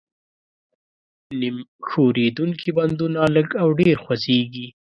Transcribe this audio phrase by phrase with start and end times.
[1.39, 1.57] نیم
[1.89, 4.67] ښورېدونکي بندونه لږ او ډېر خوځېږي.